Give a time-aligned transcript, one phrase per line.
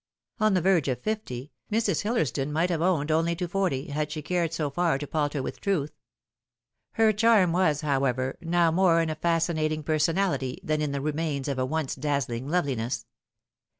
[0.39, 2.01] On the verge of fifty, Mrs.
[2.01, 5.61] Hillersdon might have owned only to forty, had she cared so far to palter with
[5.61, 5.91] truth.
[6.93, 11.59] Her charm was, however, now more in a fascinating personality than in the remains of
[11.59, 13.05] a once dazzling loveliness.